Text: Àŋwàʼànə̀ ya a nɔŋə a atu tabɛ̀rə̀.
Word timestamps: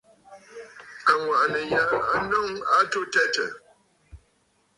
Àŋwàʼànə̀ 1.11 1.63
ya 1.71 1.79
a 2.13 2.15
nɔŋə 2.29 2.59
a 2.73 2.77
atu 2.79 2.99
tabɛ̀rə̀. 3.13 3.49